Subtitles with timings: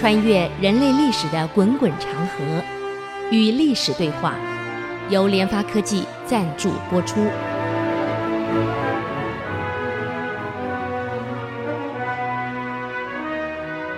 [0.00, 2.64] 穿越人类历史的滚滚长河，
[3.30, 4.34] 与历史对话，
[5.10, 7.28] 由联发科技赞助播出。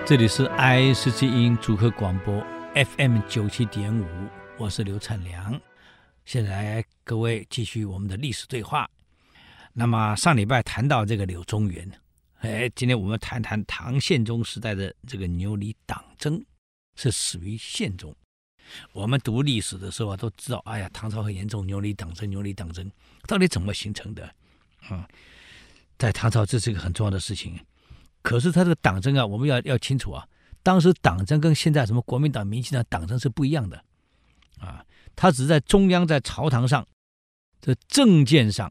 [0.05, 2.45] 这里是 IC 之音组合广播
[2.75, 4.05] FM 九七点五，
[4.57, 5.57] 我是刘灿良。
[6.25, 8.89] 现在各位继续我们的历史对话。
[9.71, 11.89] 那么上礼拜谈到这个柳宗元，
[12.43, 16.43] 哎，今天我们谈谈唐宪宗时代的这个牛李党争，
[16.93, 18.13] 是始于宪宗。
[18.91, 22.91] 我们读历史的时候啊，都知道，哎呀，唐朝很严重，牛李党争，牛李党争
[23.27, 24.29] 到底怎么形成的？
[24.91, 25.01] 嗯，
[25.97, 27.57] 在唐朝这是一个很重要的事情。
[28.21, 30.27] 可是他这个党争啊，我们要要清楚啊，
[30.61, 33.81] 当时党争跟现在什么国民党、民进党党争是不一样的，
[34.59, 34.85] 啊，
[35.15, 36.85] 他只是在中央在朝堂上，
[37.61, 38.69] 在政见上、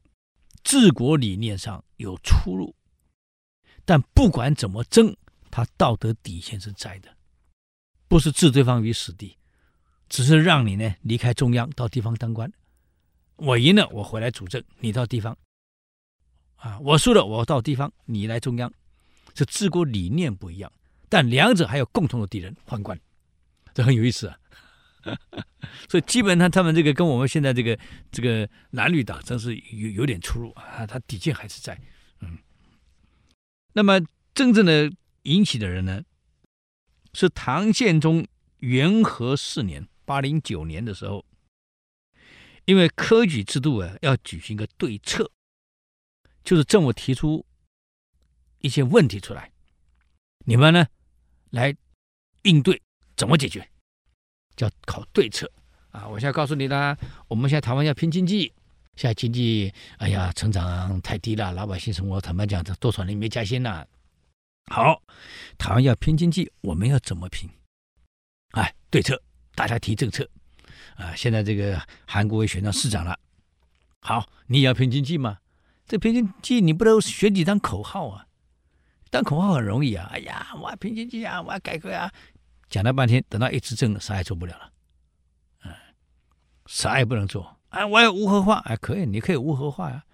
[0.62, 2.74] 治国理念上有出入，
[3.84, 5.16] 但不管怎么争，
[5.50, 7.16] 他道德底线是在的，
[8.08, 9.36] 不是置对方于死地，
[10.08, 12.52] 只是让你呢离开中央到地方当官，
[13.36, 15.36] 我赢了我回来主政，你到地方，
[16.56, 18.72] 啊，我输了我到地方，你来中央。
[19.34, 20.70] 这治国理念不一样，
[21.08, 23.00] 但两者还有共同的敌人——宦官，
[23.72, 24.38] 这很有意思啊。
[25.88, 27.76] 所以基本上他们这个跟我们现在这个
[28.10, 30.86] 这个蓝绿党真是有有点出入啊。
[30.86, 31.80] 他底线还是在，
[33.72, 34.00] 那么
[34.34, 34.92] 真正的
[35.22, 36.02] 引起的人呢，
[37.12, 38.26] 是唐宪宗
[38.58, 41.24] 元和四年（八零九年）的时候，
[42.64, 45.30] 因为科举制度啊要举行一个对策，
[46.44, 47.44] 就是政府提出。
[48.64, 49.50] 一些问题出来，
[50.46, 50.86] 你们呢
[51.50, 51.74] 来
[52.42, 52.80] 应对，
[53.16, 53.68] 怎么解决？
[54.54, 55.50] 叫考对策
[55.90, 56.06] 啊！
[56.06, 58.52] 我现在告诉你啦，我们现在台湾要拼经济，
[58.96, 63.86] 现在经济哎呀成长太低了，老百姓生活坦白讲，这多少年没加薪了。
[64.66, 65.02] 好，
[65.58, 67.48] 台湾要拼经济，我们要怎么拼？
[68.52, 69.20] 哎，对策，
[69.54, 70.28] 大家提政策
[70.96, 71.14] 啊！
[71.16, 73.18] 现在这个韩国也选上市长了，
[74.00, 75.38] 好，你也要拼经济吗？
[75.86, 78.26] 这拼经济你不能选几张口号啊！
[79.10, 80.08] 当口号很容易啊！
[80.12, 82.12] 哎呀，我要拼经济啊，我要改革啊，
[82.68, 84.72] 讲了半天，等到一执政，啥也做不了了。
[85.64, 85.72] 嗯，
[86.66, 87.56] 啥也不能做。
[87.72, 90.04] 哎，我要无核化，哎，可以，你可以无核化呀。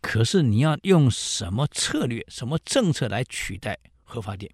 [0.00, 4.50] 可是你要用什么策略、什么政策来取代核发电？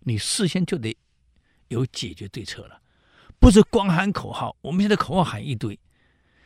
[0.00, 0.96] 你事先就得
[1.68, 2.80] 有解决对策了，
[3.40, 4.54] 不是光喊口号。
[4.60, 5.78] 我们现在口号喊一堆，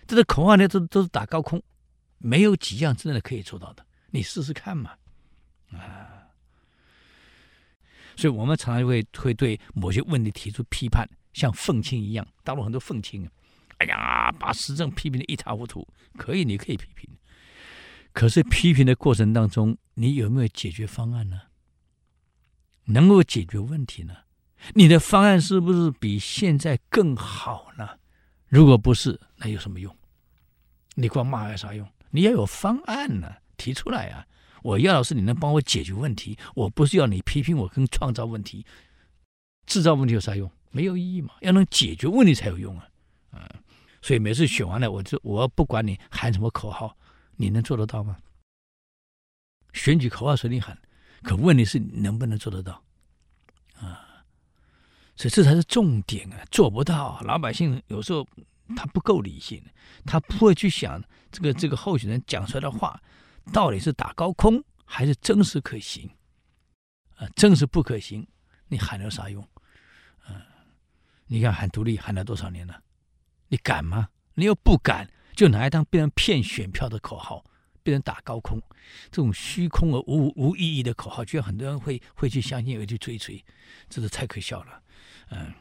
[0.07, 1.61] 这个口号呢，都都是打高空，
[2.19, 3.85] 没有几样真的可以做到的。
[4.11, 4.93] 你试试看嘛，
[5.73, 6.29] 啊。
[8.17, 13.33] 所以我们常常会会对某些问题提出批判，像愤青一样，大陆很多愤青啊，
[13.81, 15.87] 哎呀，把时政批评的一塌糊涂。
[16.19, 17.09] 可以，你可以批评，
[18.13, 21.41] 可是批评的过程当中，你有没有解决方案呢？
[22.85, 24.15] 能够解决问题呢？
[24.75, 27.89] 你的方案是不是比现在更好呢？
[28.49, 29.97] 如果不是，那有什么用？
[30.97, 31.89] 你光骂有啥用？
[32.11, 34.27] 你要有方案呢，提出来啊。
[34.63, 38.67] 我要的是你能帮我解决问题，我不是要你批评我跟创造问题，
[39.65, 40.51] 制造问题有啥用？
[40.71, 41.31] 没有意义嘛！
[41.41, 42.85] 要能解决问题才有用啊！
[42.85, 42.90] 啊，
[44.03, 46.97] 所以每次选完了，我就我不管你喊什么口号，
[47.37, 48.17] 你能做得到吗？
[49.73, 50.77] 选举口号随你喊，
[51.23, 52.83] 可问题是你能不能做得到
[53.75, 54.25] 啊？
[55.17, 56.43] 所以这才是重点啊！
[56.51, 58.27] 做不到，老百姓有时候
[58.75, 59.63] 他不够理性，
[60.07, 63.01] 他不会去想这个这个候选人讲出来的话。
[63.53, 66.09] 到底是打高空还是真实可行？
[67.17, 68.27] 啊，真实不可行，
[68.69, 69.43] 你喊有啥用？
[70.25, 70.41] 啊，
[71.27, 72.81] 你看喊独立喊了多少年了？
[73.51, 74.09] 你敢吗？
[74.35, 77.45] 你又不敢，就拿来当别人骗选票的口号，
[77.83, 78.61] 被人打高空，
[79.11, 83.45] 这种虚空而无无意义的口号，居然很多人会会去相信，会去追随，
[83.89, 84.83] 这是太可笑了。
[85.31, 85.53] 嗯，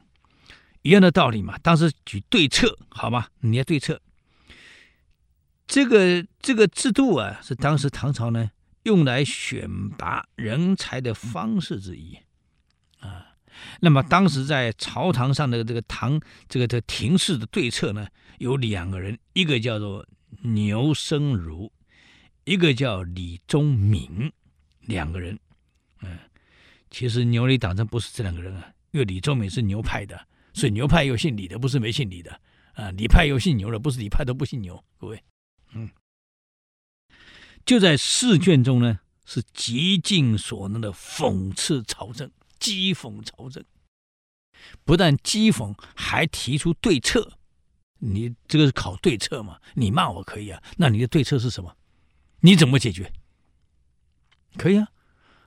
[0.83, 1.57] 一样的道理嘛。
[1.57, 3.27] 当时举对策，好吗？
[3.39, 4.01] 你要对策。
[5.67, 8.51] 这个这个制度啊，是当时唐朝呢
[8.83, 12.18] 用来选拔人才的方式之一。
[13.81, 18.07] 那么当时在朝堂上的这个唐这个这个廷试的对策呢，
[18.38, 20.06] 有两个人，一个叫做
[20.41, 21.69] 牛僧孺，
[22.44, 24.31] 一个叫李宗闵，
[24.81, 25.38] 两个人。
[26.01, 26.17] 嗯，
[26.89, 32.39] 其实牛李党争不是这两个人啊，因为李宗闵是牛派的，所以牛派又姓李的，不是没姓李的
[32.73, 32.89] 啊。
[32.91, 35.21] 李派又姓牛的，不是李派都不姓牛，各位。
[35.73, 35.89] 嗯，
[37.65, 43.63] 就在试卷中呢，是极尽所能的讽刺朝政，讥讽朝政。
[44.83, 47.38] 不但讥讽，还提出对策。
[48.01, 49.59] 你这个是考对策嘛？
[49.73, 51.75] 你骂我可以啊，那你的对策是什么？
[52.41, 53.11] 你怎么解决？
[54.57, 54.88] 可以啊，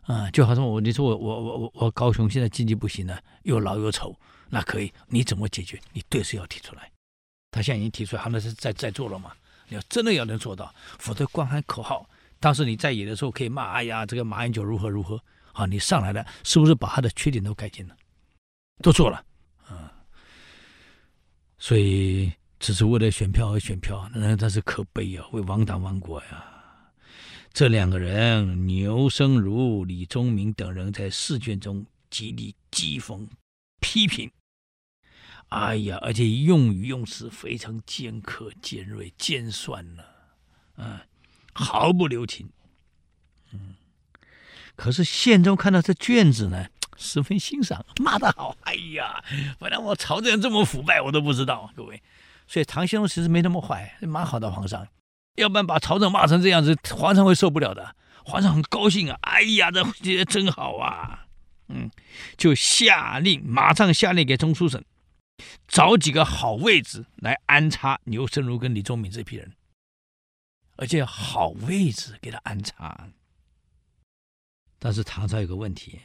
[0.02, 4.18] 啊、就好像我你说我我我我我高雄现在经济不行了，又老又丑，
[4.50, 5.80] 那可以，你怎么解决？
[5.92, 6.90] 你对事要提出来。
[7.50, 9.32] 他现在已经提出来，他们是在在做了嘛？
[9.68, 12.08] 你要真的要能做到，否则光喊口号。
[12.38, 15.22] 当时你在野的时候可以骂，哎呀，这个马英九如何如何。
[15.52, 17.96] 好，你上来了，是不是把他的缺点都改进了？
[18.82, 19.24] 都做了，
[19.70, 19.88] 嗯。
[21.58, 26.44] 所以只是为了选票而选票，那那是可悲啊，为亡党亡国呀。
[27.52, 33.28] 这两个人，牛声如、李宗明等人，在试卷中极力讥讽、
[33.80, 34.30] 批评。
[35.48, 40.02] 哎呀，而且用语用词非常尖刻、尖锐、尖酸呢，
[40.76, 40.98] 嗯，
[41.52, 42.48] 毫不留情。
[44.82, 46.66] 可是宪宗看到这卷子呢，
[46.98, 48.56] 十分欣赏，骂得好。
[48.62, 49.22] 哎呀，
[49.60, 52.02] 本来我朝政这么腐败，我都不知道，各位。
[52.48, 54.88] 所以唐宪宗其实没那么坏，蛮好的皇上。
[55.36, 57.94] 要不然把朝政骂成这样子，皇上会受不了的。
[58.24, 61.26] 皇上很高兴啊，哎呀，这这真好啊，
[61.68, 61.88] 嗯，
[62.36, 64.82] 就下令，马上下令给中书省
[65.68, 69.52] 找几个好位置来安插牛声如跟李宗闵这批人，
[70.74, 73.06] 而且好位置给他安插。
[74.84, 76.00] 但是唐朝有个问题，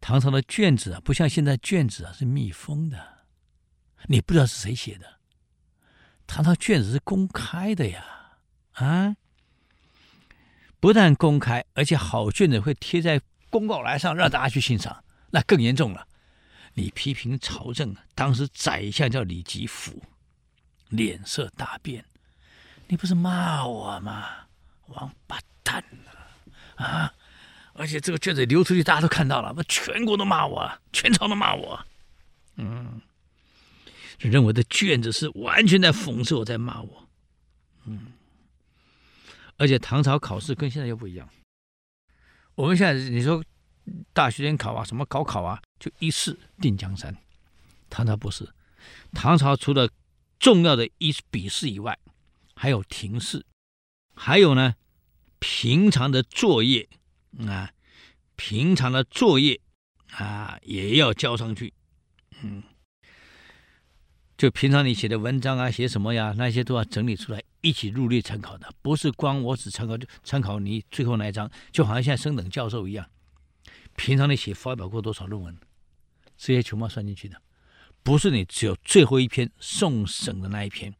[0.00, 3.26] 唐朝的卷子啊，不像现在卷子啊是密封的，
[4.06, 5.18] 你不知道是谁写的。
[6.24, 8.38] 唐朝卷子是公开的呀，
[8.74, 9.16] 啊，
[10.78, 13.20] 不但公开，而且好卷子会贴在
[13.50, 16.06] 公告栏上让大家去欣赏，那更严重了。
[16.74, 20.00] 你批评朝政，当时宰相叫李吉甫，
[20.90, 22.04] 脸色大变，
[22.86, 24.46] 你不是骂我吗？
[24.86, 25.82] 王八蛋
[26.78, 27.12] 啊！
[27.74, 31.84] 而且这个卷子流出去，大家都看到了，那全国都骂我，全朝都骂我，
[32.56, 33.00] 嗯。
[34.18, 37.08] 就认为的卷子是完全在讽刺我，在骂我，
[37.84, 38.06] 嗯，
[39.56, 41.28] 而且唐朝考试跟现在又不一样。
[42.56, 43.40] 我们现在你说
[44.12, 47.16] 大学联考啊，什么高考啊，就一试定江山。
[47.88, 48.52] 唐朝不是，
[49.12, 49.88] 唐朝除了
[50.40, 51.96] 重要的一笔试以外，
[52.56, 53.46] 还有廷试，
[54.16, 54.74] 还有呢
[55.38, 56.88] 平常的作业
[57.46, 57.70] 啊，
[58.36, 59.60] 平常的作业
[60.12, 61.72] 啊也要交上去，
[62.42, 62.62] 嗯。
[64.36, 66.32] 就平常你写的文章啊，写什么呀？
[66.36, 73.04] 那些都要整理出来，一起入列参考的，不是光我只参考就参考你最后那一章，就好像现在升等教授一样。
[73.96, 75.58] 平常你写发表过多少论文，
[76.36, 77.42] 这些全部算进去的，
[78.04, 80.94] 不是你只有最后一篇送审的那一篇，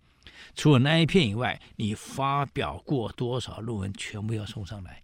[0.55, 5.03] 除了那一篇以外，你发表过多少论文，全部要送上来。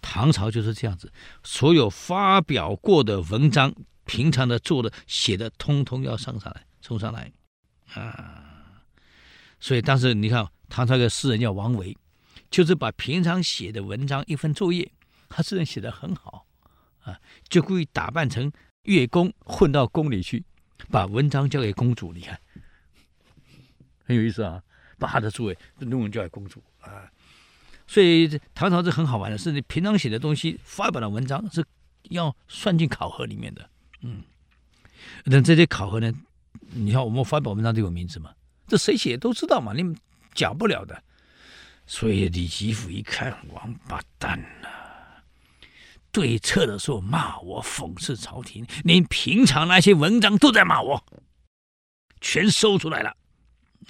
[0.00, 3.74] 唐朝就是这样子，所有发表过的文章，
[4.04, 6.64] 平常的做的写的，通通要上上来。
[6.82, 7.32] 送上来，
[7.94, 8.84] 啊，
[9.58, 11.96] 所以当时你看，唐朝一个诗人叫王维，
[12.48, 14.88] 就是把平常写的文章一份作业，
[15.28, 16.46] 他诗人写的很好，
[17.00, 17.18] 啊，
[17.48, 18.52] 就故意打扮成
[18.84, 20.44] 乐工混到宫里去，
[20.88, 22.40] 把文章交给公主，你看，
[24.06, 24.62] 很有意思啊，
[24.98, 27.10] 把他的诸位论文交给公主啊，
[27.86, 31.64] 所以唐朝是很好玩的，是你平常写的东西发表的文章是
[32.10, 33.68] 要算进考核里面的，
[34.00, 34.22] 嗯，
[35.24, 36.12] 那这些考核呢？
[36.70, 38.32] 你看，我们发表文章都有名字嘛，
[38.66, 39.96] 这谁写都知道嘛，你们
[40.34, 41.02] 讲不了的。
[41.86, 44.68] 所以李吉甫一看，王八蛋呐、
[46.10, 51.04] 对策的时候骂我，讽刺朝廷，连平常那些文章都在骂我，
[52.20, 53.16] 全搜出来了。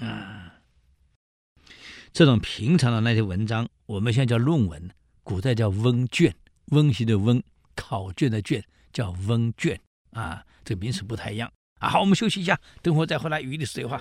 [0.00, 0.60] 啊，
[2.12, 4.90] 这种平常的那些文章，我们现在叫论文，
[5.22, 6.34] 古代叫温卷，
[6.66, 7.42] 温习的温，
[7.74, 11.50] 考卷的卷叫温卷啊，这个名词不太一样。
[11.78, 14.00] 啊，好，我们休息一下，等会再回来与你说话。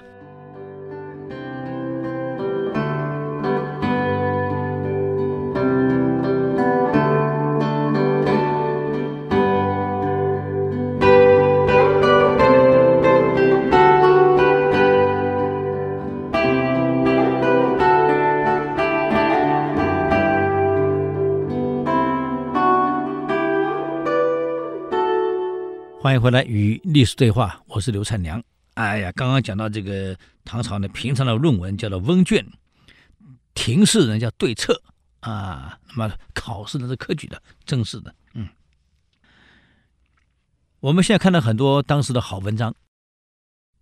[26.05, 28.39] 欢迎回来与历史对话，我是刘灿良。
[28.75, 32.45] 哎呀，刚刚讲到这个唐朝呢，平常的论文叫做温卷，
[33.55, 34.79] 廷试呢叫对策
[35.21, 38.13] 啊，那么考试呢是科举的正式的。
[38.35, 38.47] 嗯，
[40.79, 42.75] 我们现在看到很多当时的好文章，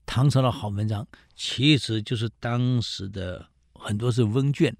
[0.06, 4.74] 唐朝的好文章其实就是当时的很多是温卷，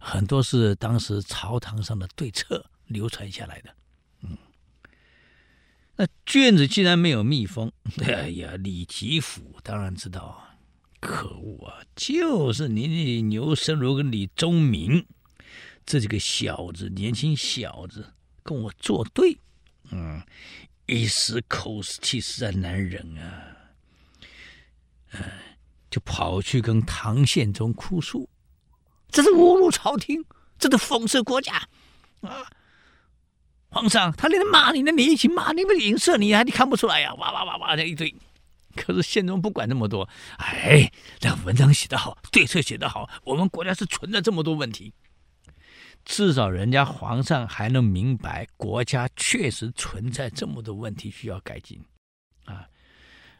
[0.00, 3.68] 很多是当时朝堂上的对策流传下来的。
[6.02, 7.70] 那卷子既然没有密封，
[8.04, 10.56] 哎呀，李吉甫当然知道啊，
[10.98, 11.78] 可恶啊！
[11.94, 15.06] 就是你，你牛声如跟李宗明
[15.86, 19.38] 这几个小子，年轻小子跟我作对，
[19.92, 20.20] 嗯，
[20.86, 23.56] 一时口气实在难忍啊，
[25.12, 25.22] 嗯，
[25.88, 28.28] 就跑去跟唐宪宗哭诉，
[29.08, 30.24] 这是侮辱朝廷，
[30.58, 31.68] 这是讽刺国家
[32.22, 32.50] 啊！
[33.72, 36.42] 皇上，他连骂你，那你一起骂，你不影射你啊？
[36.42, 37.14] 你看不出来呀？
[37.14, 38.14] 哇哇哇哇的一堆。
[38.76, 44.92] 可是宪宗不管那么多，哎，那文章写得好，对策写得好，我们国家是存在这么多问题，
[46.04, 51.78] 至少人家皇上还能明白，国家确实存在这么多问题需要改进，
[52.46, 52.66] 啊，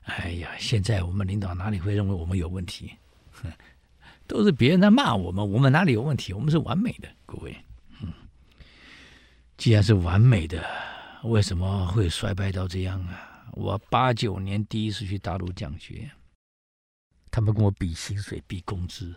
[0.04, 2.92] 哎呀，现在我们领导哪里会认为我们有问题？
[3.30, 3.50] 哼，
[4.28, 6.34] 都是别人在骂我们，我们哪里有问题？
[6.34, 7.56] 我们是完美的，各位，
[9.62, 10.60] 既然是完美的，
[11.22, 13.46] 为什么会衰败到这样啊？
[13.52, 16.10] 我八九年第一次去大陆讲学，
[17.30, 19.14] 他们跟我比薪水、比工资，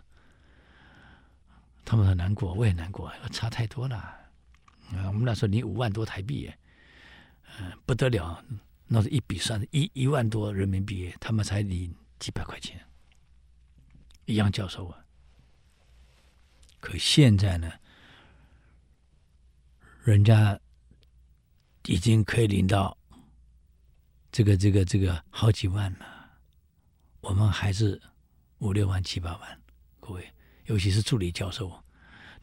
[1.84, 3.98] 他们很难过，我也难过，差太多了。
[3.98, 6.54] 啊，我们那时候领五万多台币，
[7.58, 8.46] 嗯，不得了，
[8.86, 12.80] 那是一比算一一万多人民币，他们才领几百块钱，
[14.25, 15.00] 一样教授啊。
[16.80, 17.72] 可现在呢，
[20.06, 20.58] 人家
[21.88, 22.96] 已经可以领到。
[24.32, 26.06] 这个这个这个好几万了，
[27.22, 28.00] 我们还是
[28.60, 29.62] 五六万七八万，
[30.00, 30.32] 各位，
[30.66, 31.72] 尤其是助理教授，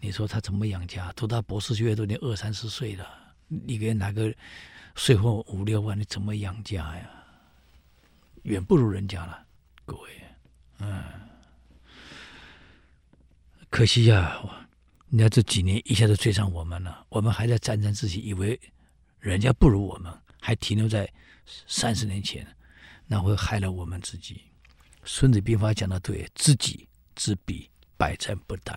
[0.00, 1.12] 你说他怎么养家？
[1.12, 3.07] 读到博士学位都已经二三十岁了，
[3.47, 4.35] 你给拿个
[4.97, 7.09] 税后五六万，你怎么养家呀？
[8.42, 9.47] 远不如人家了，
[9.85, 10.11] 各位，
[10.78, 11.04] 嗯，
[13.71, 14.42] 可惜呀，
[15.12, 18.59] 人家这几年一下子追上我们了，我们还在沾沾自喜，以为
[19.21, 21.09] 人家不如我们，还停留在。
[21.66, 22.47] 三十年前，
[23.04, 24.35] 那会害了我们自己。
[25.04, 28.75] 《孙子兵法》讲的对，知己知彼，百战不殆。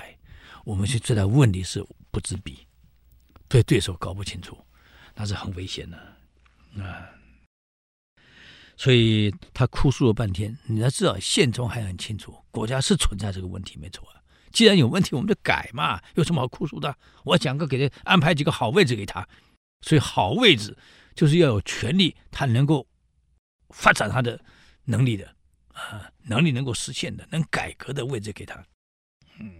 [0.63, 2.65] 我们去最大问题是不知彼，
[3.48, 4.58] 对对手搞不清楚，
[5.13, 5.98] 那是很危险的
[6.84, 7.08] 啊。
[8.75, 14.04] 所以他哭诉了半天，你要知道，宪宗还很清楚，国家是存在这个问题，没错。
[14.55, 16.97] 既然有问题，我们就改嘛，有什么好哭诉的？
[17.25, 19.27] 我讲个，给他安排几个好位置给他，
[19.81, 20.77] 所以好位置。
[21.13, 22.88] 就是要有权力，他能够
[23.69, 24.39] 发展他的
[24.85, 25.35] 能力的
[25.74, 28.65] 啊，能力能够实现的，能改革的位置给他。
[29.39, 29.51] 嗯，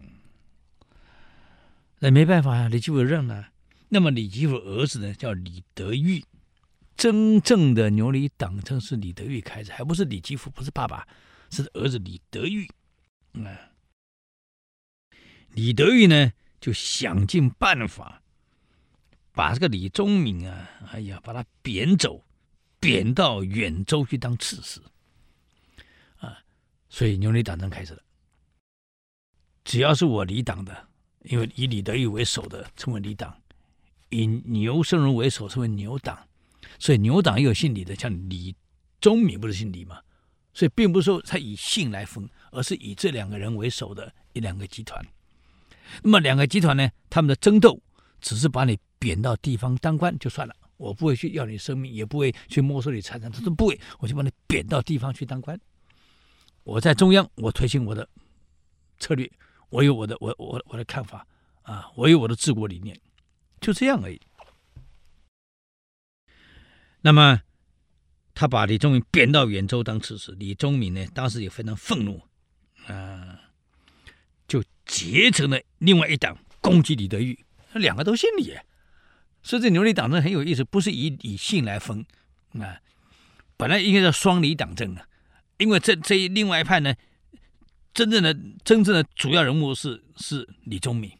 [1.99, 3.49] 那没办法呀，李吉甫认了。
[3.89, 6.23] 那么李吉甫儿子呢，叫李德裕，
[6.95, 11.07] 真正的牛李党争是李德裕开始，还不是李吉甫，不是爸爸，
[11.51, 12.69] 是儿子李德裕。
[13.33, 13.45] 嗯，
[15.55, 18.21] 李德裕呢，就想尽办法。
[19.31, 22.24] 把这个李宗闵啊，哎呀，把他贬走，
[22.79, 24.81] 贬到远州去当刺史，
[26.17, 26.39] 啊，
[26.88, 28.01] 所以牛李党争开始了。
[29.65, 30.88] 只要是我李党的，
[31.24, 33.38] 因为以李德裕为首的称为李党，
[34.09, 36.17] 以牛声孺为首称为牛党，
[36.79, 38.55] 所以牛党也有姓李的，像李
[39.01, 40.01] 宗闵不是姓李吗？
[40.53, 45.05] 所以并不是说他以姓来分，而是以这两个人为首的一两个集团。
[46.03, 47.81] 那么两个集团呢，他们的争斗
[48.21, 48.77] 只是把你。
[48.97, 55.59] 贬到地方当官就算了，我不会去要你生命，也不会去没收你财产，他说不会，我就把你贬到地方去当官。
[56.63, 58.09] 我在中央，我推行我的
[58.97, 59.31] 策略，
[59.69, 61.27] 我有我的我我我的看法
[61.61, 62.99] 啊，我有我的治国理念，
[63.61, 64.19] 就这样而已。
[67.01, 67.41] 那么
[68.33, 72.23] 他把李宗闵贬到远州当刺史，李宗闵呢，当时也非常愤怒
[72.87, 73.44] 啊，
[74.85, 77.37] 结成了另外一党攻击李德裕，
[77.73, 78.53] 两个都姓李。
[79.43, 82.05] 所以这牛李党争很有意思，不是以以姓来分
[82.53, 82.81] 啊，
[83.57, 85.05] 本来应该叫双李党争啊，
[85.57, 86.95] 因为这这另外一派呢，
[87.93, 91.11] 真正的真正的主要人物是是李宗闵，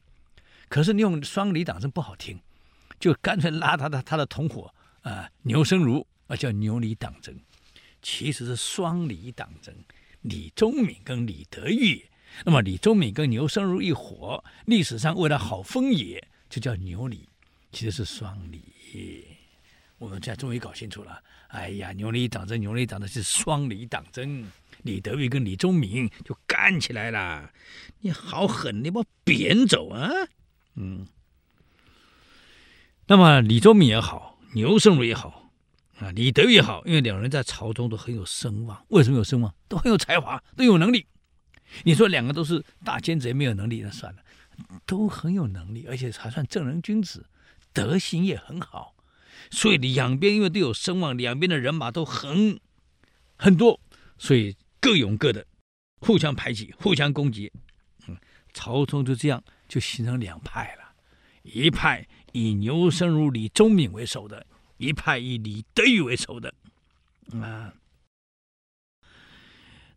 [0.68, 2.40] 可是你用双李党争不好听，
[3.00, 7.40] 就干脆拉他的他的同伙啊牛声孺啊叫牛李党争，
[8.02, 9.72] 其实是双李党争，
[10.22, 12.04] 李宗闵跟李德裕，
[12.44, 17.30] 那么李宗闵跟牛僧孺一伙，历史上为了好分野，就叫牛李。
[17.72, 19.26] 其实是双李，
[19.98, 21.22] 我们现在终于搞清楚了。
[21.50, 24.46] 哎呀，牛李党争，牛李党争是双李党争，
[24.84, 27.52] 李德裕跟李宗闵就干起来了。
[28.00, 30.10] 你好狠，你把我贬走啊！
[30.76, 31.06] 嗯，
[33.08, 35.52] 那么李宗闵也好，牛僧孺也好，
[36.00, 38.86] 啊，李德裕也好，因为两人在朝中都很有声望。
[38.90, 39.54] 为什么有声望？
[39.68, 41.06] 都很有才华，都有能力。
[41.84, 44.22] 你说两个都是大奸贼，没有能力，那算了，
[44.86, 47.26] 都很有能力，而且还算正人君子。
[47.74, 48.96] 德行也很好，
[49.52, 52.58] 所以两边因为都有声望，两边的人马都很
[53.36, 53.82] 很多，
[54.18, 55.46] 所以各勇各的，
[56.00, 57.52] 互相排挤，互相攻击。
[58.08, 58.18] 嗯，
[58.54, 60.94] 曹冲就这样就形成两派了。
[61.44, 66.54] 一派以牛僧如李宗闵为首的，一派以李德裕为首的，
[67.42, 67.74] 啊，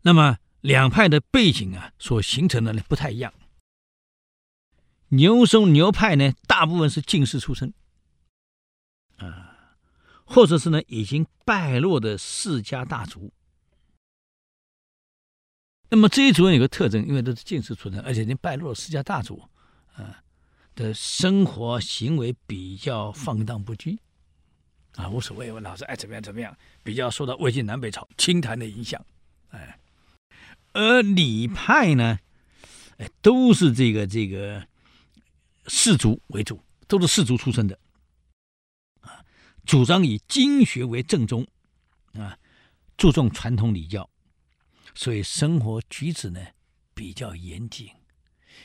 [0.02, 3.32] 那么两派的背景啊，所形成的呢不太一样。
[5.08, 7.72] 牛僧牛派呢，大部分是进士出身，
[9.16, 9.76] 啊，
[10.24, 13.32] 或者是呢已经败落的世家大族。
[15.90, 19.42] 那么这一组人有个特征，因为都是进士出身，而且已经败落的世家大族，
[19.94, 20.22] 啊，
[20.74, 23.96] 的生活行为比较放荡不羁，
[24.96, 29.02] 啊，无所谓，我老是爱怎么样怎么样，比较受到魏晋南北朝清谈的影响，
[29.48, 29.77] 哎，
[30.72, 32.18] 而李派呢，
[32.98, 34.66] 哎，都是这个这个
[35.66, 37.78] 士族为主，都是士族出身的，
[39.00, 39.24] 啊，
[39.64, 41.46] 主张以经学为正宗，
[42.12, 42.38] 啊，
[42.96, 44.08] 注重传统礼教。
[44.94, 46.40] 所以生活举止呢
[46.92, 47.88] 比较严谨，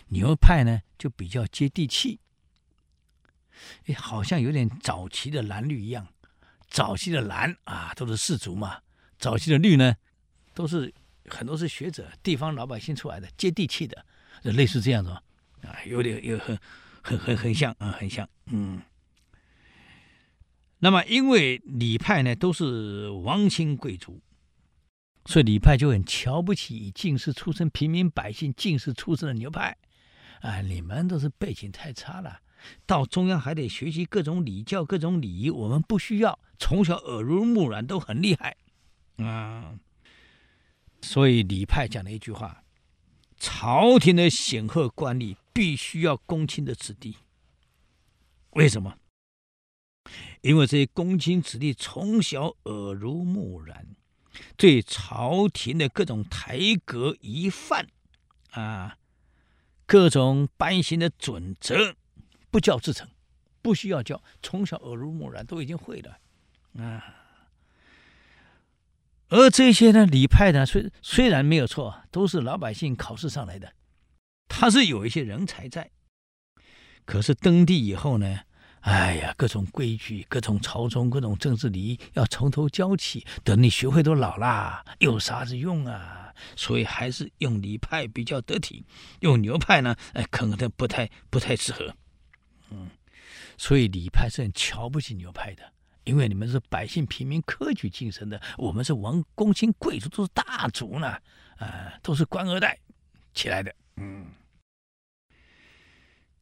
[0.07, 2.19] 牛派呢就比较接地气。
[3.85, 6.07] 哎，好像有点早期的蓝绿一样，
[6.69, 8.81] 早期的蓝啊都是士族嘛，
[9.19, 9.95] 早期的绿呢
[10.55, 10.91] 都是
[11.29, 14.05] 很多是学者、地方老百姓出来的，接地气的，
[14.43, 16.57] 就类似这样子啊，有点有很
[17.01, 18.81] 很很很像啊，很像嗯。
[20.79, 24.21] 那么因为李派呢都是王亲贵族。
[25.25, 29.77] 所以李派就很瞧不起以进士出身、平民百姓进士出身的牛派，
[30.41, 32.41] 啊，你们都是背景太差了，
[32.85, 38.57] 到中央还得学习各种礼教、各种礼仪，我们不需要，从小耳濡目染都很厉害，
[39.15, 39.73] 啊，
[41.03, 42.63] 所以李派讲了一句话：
[43.37, 47.17] 朝廷的显赫官吏必须要公卿的子弟，
[48.51, 48.97] 为什么？
[50.41, 53.95] 因为这些公卿子弟从小耳濡目染。
[54.57, 57.87] 对朝廷的各种台阁仪范，
[58.51, 58.97] 啊，
[59.85, 61.95] 各种颁行的准则，
[62.49, 63.07] 不教自成，
[63.61, 66.17] 不需要教，从小耳濡目染都已经会了，
[66.83, 67.22] 啊。
[69.33, 73.73] 而这些呢，李派呢，虽虽然没有错，都是老百姓考试上来的，
[74.47, 75.89] 他是有一些人才在，
[77.03, 78.41] 可是登第以后呢？
[78.81, 83.25] 哎呀，各种规矩，各种朝中，各种政治礼仪，要从头教起。
[83.43, 86.31] 等你学会都老啦，有啥子用啊？
[86.55, 88.85] 所以还是用李派比较得体，
[89.21, 91.95] 用牛派呢，哎，可能不太不太适合。
[92.69, 92.87] 嗯，
[93.57, 95.63] 所以李派是很瞧不起牛派的，
[96.03, 101.17] 因为你们是百姓平民科举进身的，我们是王公卿贵族，都是大族呢，
[101.57, 102.79] 啊、都是官二代
[103.33, 103.73] 起来的。
[103.97, 104.27] 嗯。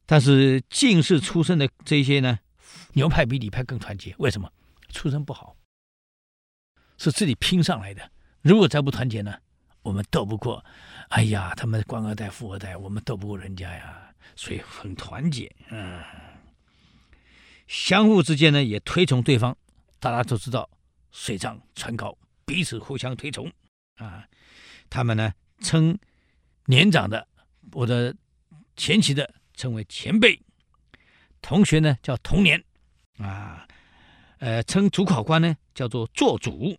[0.04, 2.38] 但是进士出身的这些呢，
[2.94, 4.14] 牛派比李派更团结。
[4.18, 4.50] 为什么？
[4.90, 5.56] 出身不好，
[6.98, 8.10] 是自己拼上来的。
[8.42, 9.38] 如果再不团结呢，
[9.82, 10.64] 我们斗不过。
[11.08, 14.08] 哎呀，他们官二代、富二代，我们斗不过人家呀。
[14.34, 16.00] 所以很团结，嗯，
[17.72, 19.56] 相互之间呢也推崇对方。
[19.98, 20.68] 大家都知道，
[21.10, 23.50] 水涨船高，彼此互相推崇
[23.96, 24.28] 啊。
[24.90, 25.98] 他们呢称
[26.66, 27.26] 年长的
[27.72, 28.14] 或者
[28.76, 29.34] 前期的。
[29.54, 30.40] 称为前辈，
[31.42, 32.64] 同学呢叫同年，
[33.18, 33.68] 啊，
[34.38, 36.76] 呃，称主考官呢叫做做主，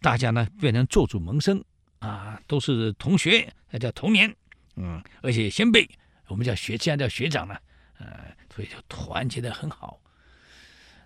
[0.00, 1.62] 大家呢变成做主萌生，
[1.98, 4.34] 啊，都是同学，那叫同年，
[4.76, 5.86] 嗯，而且先辈，
[6.28, 7.54] 我们叫学，现在叫学长呢，
[7.98, 10.00] 呃，所以就团结得很好。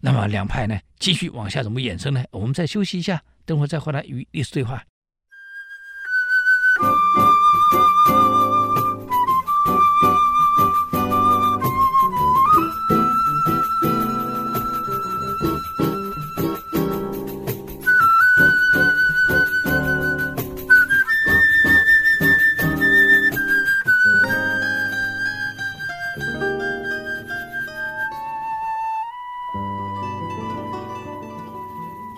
[0.05, 2.25] 那么两派呢继续往下怎么衍生呢？
[2.33, 4.83] 我们再休息一下，等会再回来与历史对话。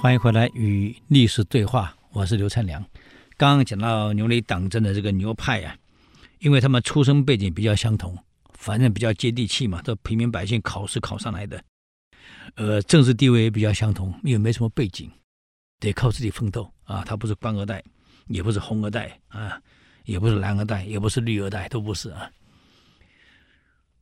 [0.05, 2.79] 欢迎回来与历史对话，我是刘灿良。
[3.39, 5.75] 刚刚讲到牛李党争的这个牛派啊，
[6.41, 8.15] 因为他们出生背景比较相同，
[8.53, 11.65] 反正比较接地气嘛，都平民百姓考试考上来的，
[12.57, 15.11] 呃，政治地位也比较相同，因为没什么背景，
[15.81, 17.03] 得靠自己奋斗啊。
[17.03, 17.83] 他不是官二代，
[18.27, 19.59] 也不是红二代啊，
[20.05, 22.31] 也不是蓝二代，也不是绿二代，都不是啊。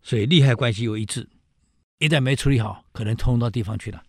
[0.02, 1.28] 所以利害关系又一致，
[2.00, 4.02] 一旦没处理好，可能通到地方去了。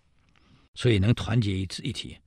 [0.76, 2.18] 所以能团结一致一体，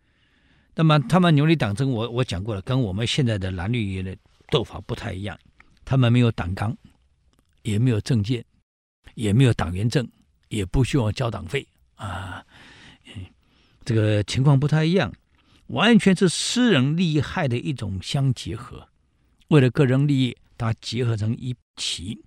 [0.75, 4.17] 那么他们牛李党争，我我讲过了，跟我们现在的蓝绿的
[4.51, 5.39] 斗法不太一样。
[5.85, 6.77] 他们没有党纲，
[7.63, 8.45] 也没有政见，
[9.15, 10.09] 也没有党员证，
[10.49, 12.45] 也不需要交党费啊。
[13.85, 15.13] 这个情况不太一样，
[15.69, 18.89] 完全是私人利害的一种相结合，
[19.49, 22.21] 为了个人利益，它结合成一起，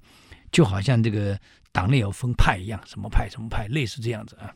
[0.52, 1.40] 就好像这个
[1.72, 4.56] 党内有分派一样，什么派什么派，类似这样子啊。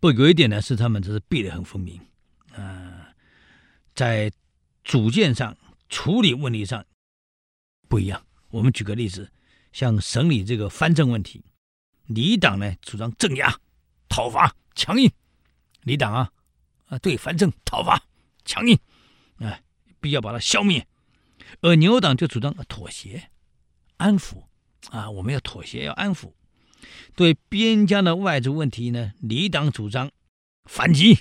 [0.00, 2.00] 不有一点呢，是他们这是壁垒很分明，
[2.54, 3.14] 啊、
[3.94, 4.32] 在
[4.82, 5.54] 主见上
[5.90, 6.84] 处理问题上
[7.86, 8.26] 不一样。
[8.48, 9.30] 我们举个例子，
[9.72, 11.44] 像审理这个藩镇问题，
[12.06, 13.54] 李党呢主张镇压、
[14.08, 15.10] 讨伐、强硬；
[15.82, 16.32] 李党啊
[16.86, 18.02] 啊对藩镇讨伐、
[18.46, 18.78] 强硬，
[19.36, 19.60] 啊、
[20.00, 20.82] 必要把它消灭；
[21.60, 23.30] 而牛党就主张妥协、
[23.98, 24.44] 安抚。
[24.88, 26.32] 啊，我们要妥协，要安抚。
[27.14, 30.10] 对边疆的外族问题呢，李党主张
[30.64, 31.18] 反击、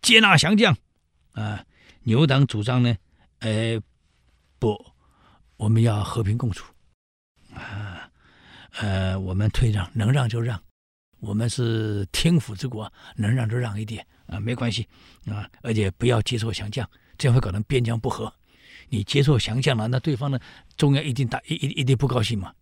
[0.00, 0.76] 接纳降将。
[1.32, 1.64] 啊，
[2.02, 2.96] 牛党主张呢，
[3.38, 3.80] 呃，
[4.58, 4.92] 不，
[5.56, 6.72] 我们要和平共处。
[7.54, 8.10] 啊，
[8.72, 10.62] 呃，我们退让，能让就让。
[11.20, 14.86] 我们是天府之国，能让就让一点啊，没关系
[15.26, 18.32] 啊，而且不要接受降将，这样会搞成边疆不和。
[18.88, 20.38] 你接受降将了，那对方呢？
[20.76, 22.52] 中央一定打一一一定不高兴嘛？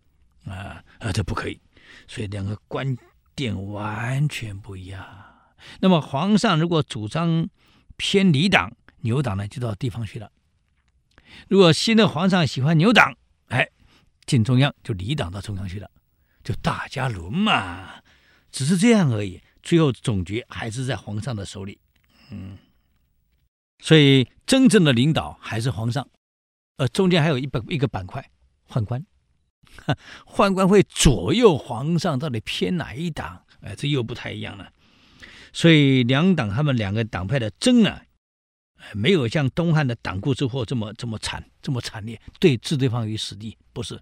[0.44, 1.58] 啊啊，这不可以。
[2.06, 2.96] 所以两个观
[3.34, 5.04] 点完全不一样。
[5.80, 7.48] 那么皇上如果主张
[7.96, 10.28] 偏离党，牛党呢就到地方去了；
[11.48, 13.16] 如果新的皇上喜欢牛党，
[13.48, 13.68] 哎，
[14.26, 15.90] 进中央就离党到中央去了，
[16.42, 18.02] 就大家轮嘛，
[18.50, 19.40] 只是这样而已。
[19.62, 21.78] 最后总决还是在皇上的手里。
[22.30, 22.56] 嗯，
[23.78, 26.08] 所以真正的领导还是皇上。
[26.76, 28.30] 呃，中间还有一板一个板块，
[28.66, 29.04] 宦官，
[30.26, 33.44] 宦官会左右皇上到底偏哪一党？
[33.60, 34.70] 哎，这又不太一样了。
[35.52, 38.02] 所以两党他们两个党派的争啊，
[38.94, 43.56] 没有像东汉的党锢之祸这么这么惨，这么惨烈，对置对方于死地。
[43.72, 44.00] 不是，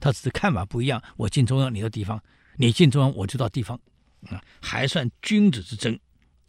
[0.00, 1.02] 他只是看法不一样。
[1.16, 2.18] 我进中央，你到地方；
[2.56, 3.78] 你进中央，我就到地方。
[4.28, 5.98] 啊，还算君子之争。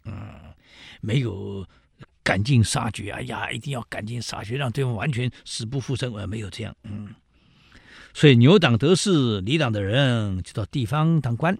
[0.04, 0.54] 嗯，
[1.00, 1.66] 没有。
[2.24, 3.10] 赶尽杀绝！
[3.10, 6.14] 哎呀，一定要赶尽杀绝，让对方完全死不复生。
[6.14, 7.12] 呃，没有这样，嗯。
[8.14, 11.54] 所以牛党得势，李党的人就到地方当官；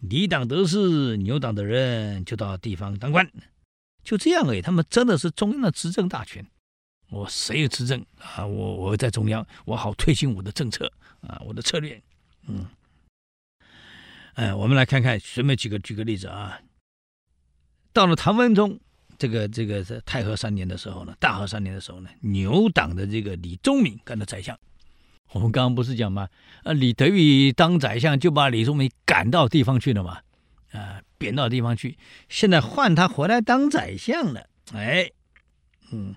[0.00, 3.30] 李党得势，牛党的人就到地方当官，
[4.02, 4.62] 就这样而已。
[4.62, 6.46] 他们真的是中央的执政大权。
[7.10, 8.46] 我谁有执政啊？
[8.46, 12.02] 我我在中央，我好推行我的政策啊，我的策略。
[12.46, 12.66] 嗯。
[14.34, 16.60] 哎，我们来看看，随便举个举个例子啊。
[17.92, 18.78] 到了唐文宗。
[19.18, 24.54] 这个这个是太和三年的时候呢，大和三年的时候呢，牛党的这个李宗闵干的宰相。
[25.32, 26.28] 我们刚刚不是讲吗？
[26.62, 30.20] 啊，李德裕当宰相就把李宗闵赶到地方去了嘛，
[30.72, 31.98] 啊，贬到地方去。
[32.28, 35.10] 现在换他回来当宰相了，哎，
[35.92, 36.14] 嗯，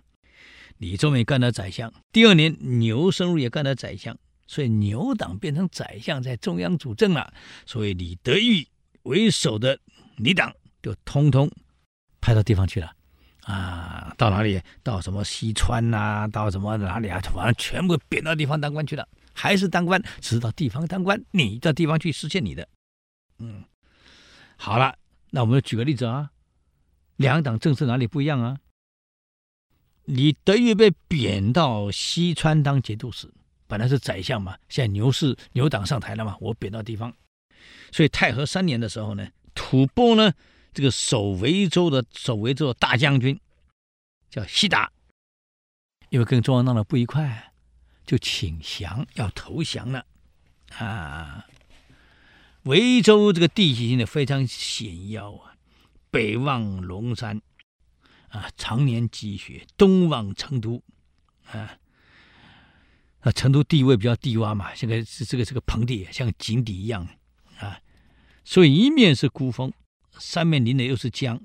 [0.77, 4.17] 李宗闵干了宰相，第二年牛僧孺也干了宰相，
[4.47, 7.33] 所以牛党变成宰相在中央主政了。
[7.65, 8.67] 所以李德裕
[9.03, 9.79] 为首的
[10.17, 11.51] 李党就通通。
[12.21, 12.91] 派到地方去了，
[13.49, 14.61] 啊，到哪里？
[14.83, 16.27] 到什么西川呐、啊？
[16.27, 17.19] 到什么哪里啊？
[17.33, 21.19] 反正全部贬到地方当官去了，还是当官，只是到地方当官。
[21.31, 22.69] 你到地方去实现你的，
[23.39, 23.63] 嗯，
[24.55, 24.95] 好了，
[25.31, 26.29] 那我们举个例子啊，
[27.15, 28.57] 两党政策哪里不一样啊？
[30.05, 33.33] 李德裕被贬到西川当节度使，
[33.65, 37.11] 本来是宰相嘛，现在牛氏牛党上台了嘛，我贬到地方，
[37.91, 40.31] 所以太和三年的时候呢，吐蕃呢。
[40.79, 43.37] 这个守维州的守维州的大将军
[44.29, 44.89] 叫西达，
[46.07, 47.51] 因为跟中央闹得不愉快，
[48.05, 50.05] 就请降，要投降了。
[50.77, 51.45] 啊，
[52.63, 55.57] 维州这个地形呢非常险要啊，
[56.09, 57.41] 北望龙山，
[58.29, 60.81] 啊，常年积雪；东望成都，
[61.51, 61.77] 啊，
[63.19, 67.05] 啊，成都地位比较低洼嘛，现在是这个这个盆地像井底一样
[67.57, 67.81] 啊，
[68.45, 69.73] 所以一面是孤峰。
[70.19, 71.41] 三面临的又是江，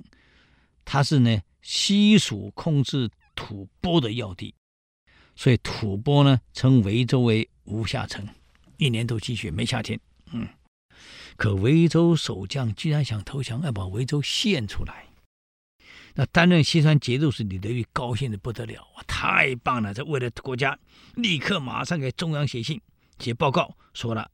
[0.85, 4.55] 它是呢西蜀控制吐蕃的要地，
[5.35, 8.29] 所以吐蕃呢称维州为无夏城，
[8.77, 9.99] 一年都积雪没夏天。
[10.33, 10.49] 嗯，
[11.37, 15.07] 可维州守将居然想投降，要把维州献出来。
[16.17, 19.93] 那担任西川节度使李德裕高兴的不得了啊，太棒了！
[19.93, 20.79] 这为了国家，
[21.15, 22.81] 立刻马上给中央写信
[23.19, 24.31] 写报告，说了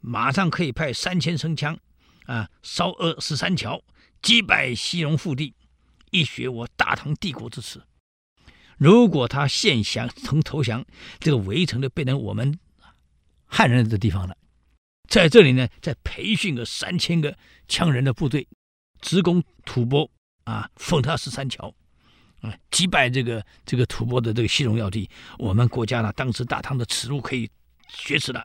[0.00, 1.78] 马上可以派三千声枪。
[2.26, 2.50] 啊！
[2.62, 3.82] 烧扼十三桥，
[4.20, 5.54] 击败西戎腹地，
[6.10, 7.82] 一雪我大唐帝国之耻。
[8.76, 10.84] 如果他现降从投降，
[11.18, 12.58] 这个围城就变成我们
[13.46, 14.36] 汉人的地方了。
[15.08, 18.46] 在这里呢，再培训个三千个羌人的部队，
[19.00, 20.10] 直攻吐蕃
[20.44, 21.72] 啊，封他十三桥，
[22.40, 25.08] 啊，击败这个这个吐蕃的这个西戎要地，
[25.38, 27.48] 我们国家呢，当时大唐的耻辱可以
[27.88, 28.44] 雪耻了。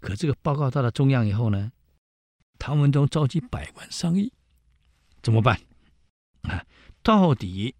[0.00, 1.70] 可这个报告到了中央以后呢？
[2.62, 4.32] 唐文宗召集百官商议，
[5.20, 5.60] 怎么办？
[6.42, 6.64] 啊，
[7.02, 7.74] 到底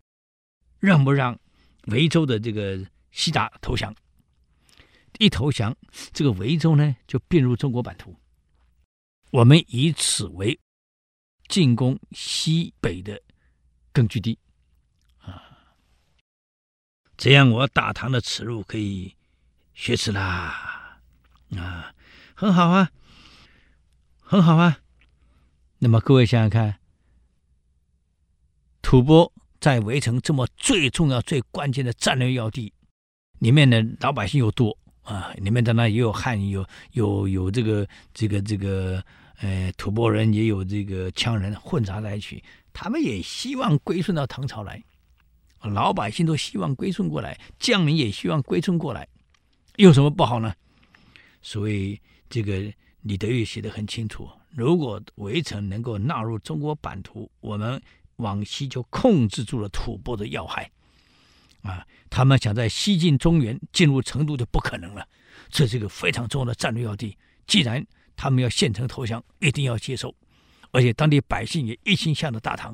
[0.81, 1.38] 让不让
[1.85, 3.95] 维州的这个西达投降？
[5.21, 5.77] 一投降，
[6.12, 8.18] 这个维州呢就并入中国版图。
[9.31, 10.59] 我们以此为
[11.47, 13.23] 进攻西北的
[13.92, 14.37] 根据地
[15.21, 15.77] 啊，
[17.16, 19.14] 这样我大唐的耻辱可以
[19.75, 21.01] 雪耻啦
[21.57, 21.95] 啊，
[22.35, 22.90] 很好啊，
[24.33, 24.79] 很好啊。
[25.79, 26.79] 那么各位想想看，
[28.81, 32.73] 吐蕃在围城这么最重要、最关键的战略要地，
[33.40, 39.05] 里面的老百姓又多啊，里面当然也有汉，有有有这个这个这个。
[39.40, 42.42] 呃，吐蕃人也有这个羌人混杂在一起，
[42.73, 44.81] 他们也希望归顺到唐朝来，
[45.62, 49.09] 老百姓都希望归顺过来，将领也希望归顺过来，
[49.77, 50.55] 有什么不好呢？
[51.40, 57.80] 所以这个李德裕写得很清楚：如果围城能够纳入中国版图，我们
[58.16, 60.70] 往西就控制住了吐蕃的要害，
[61.62, 65.06] 啊，他们想在西进中原，进入成都就不可能了。
[65.50, 67.86] 这是一个非常重要的战略要地，既然。
[68.14, 70.14] 他们要献城投降，一定要接受，
[70.70, 72.72] 而且当地百姓也一心向着大唐，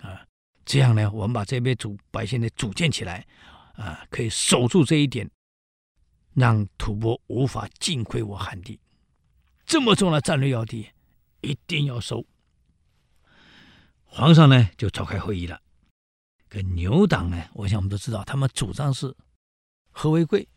[0.00, 0.26] 啊，
[0.66, 3.24] 这样呢，我们把这边主百姓呢组建起来，
[3.74, 5.30] 啊，可以守住这一点，
[6.34, 8.78] 让吐蕃无法进窥我汉地。
[9.70, 10.88] 这么重要的战略要地，
[11.42, 12.26] 一定要收。
[14.04, 15.60] 皇上呢就召开会议了，
[16.48, 19.14] 跟牛党呢，我想我们都知道，他们主张是
[19.92, 20.48] 和为贵。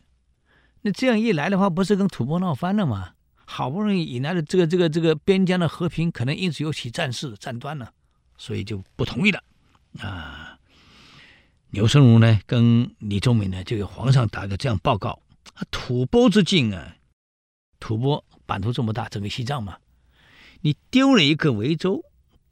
[0.81, 3.13] 那这样一来的话，不是跟吐蕃闹翻了吗？
[3.45, 7.93] 好不容易引来的这个这个这个边疆的和平，可能因此又起战事战端了，
[8.39, 9.43] 所以就不同意了。
[9.99, 10.57] 啊，
[11.69, 15.21] 牛僧孺呢跟李宗闵呢就给皇上打个这样报告：
[15.53, 16.95] 啊，吐蕃之境啊，
[17.83, 19.77] 吐蕃版图这么大，整个西藏嘛，
[20.61, 22.01] 你丢了一个维州，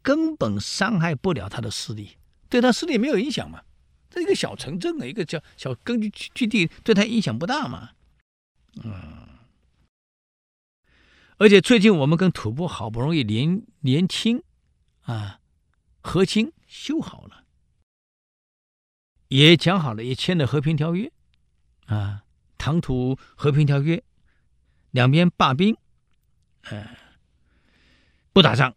[0.02, 2.18] 根本伤害不了他的势力，
[2.50, 3.64] 对他势力没有影响嘛。
[4.10, 7.92] 这一个小城镇啊，一个叫小根据据地，对他影响不大嘛。
[8.84, 9.30] 嗯。
[11.38, 14.44] 而且最近我们跟吐蕃好不容易联联清，
[15.04, 15.40] 啊，
[16.02, 17.46] 和亲修好了，
[19.30, 21.10] 也讲好了，也签了和平条约，
[21.86, 22.24] 啊，
[22.58, 24.04] 唐吐和平条约，
[24.92, 25.76] 两边罢兵，
[26.70, 26.88] 嗯、
[28.32, 28.76] 不打仗。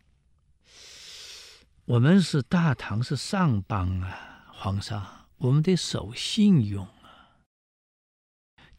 [1.85, 7.43] 我们是大唐是上邦啊，皇上，我们得守信用啊。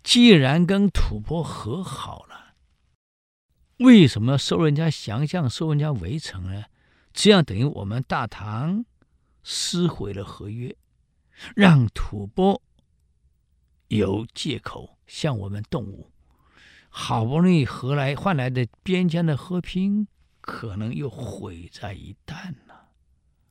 [0.02, 2.56] 既然跟吐蕃和好了。
[3.78, 6.63] 为什么收人家降将，收人家围城呢？
[7.12, 8.86] 这样等于我们大唐
[9.43, 10.76] 撕毁了合约，
[11.56, 12.62] 让吐蕃
[13.89, 16.10] 有借口向我们动武。
[16.97, 20.08] 好不容易何来换来的边疆的和平，
[20.39, 22.88] 可能又毁在一旦了。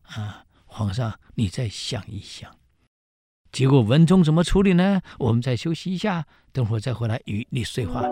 [0.04, 2.50] 啊，皇上，你再想一想。
[3.52, 5.02] 结果文宗怎么处理呢？
[5.18, 8.02] 我们再休息一下，等会儿再回来与你对话。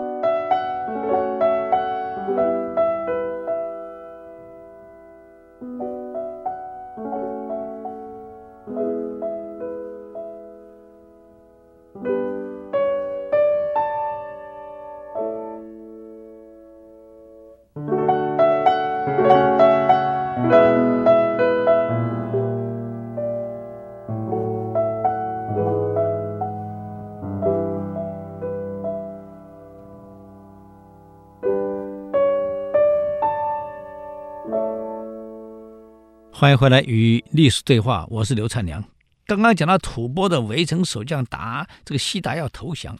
[36.43, 38.83] 欢迎回来与历史对话，我是刘灿良。
[39.25, 42.99] 刚刚讲到吐蕃的围城守将达这个悉达要投降，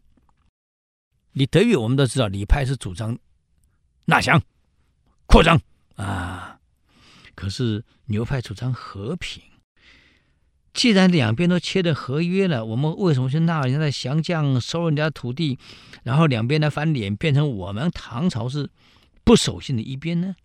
[1.33, 3.19] 李德裕我们都知道，李派是主张
[4.05, 4.41] 纳降、
[5.25, 5.59] 扩张
[5.97, 6.57] 啊，
[7.35, 9.43] 可是牛派主张和平。
[10.73, 15.59] 既然两边都签了合约了，我们为什么去纳人家的降将、收人家土地，
[16.03, 18.69] 然后两边来翻脸，变成我们唐朝是
[19.25, 20.37] 不守信的一边呢？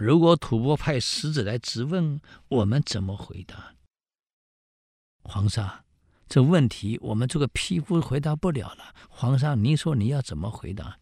[0.00, 3.74] 如果吐蕃派使者来质问，我们怎么回答？
[5.22, 5.84] 皇上，
[6.26, 8.94] 这问题我们这个匹夫回答不了了。
[9.10, 10.98] 皇上，您说你要怎么回答？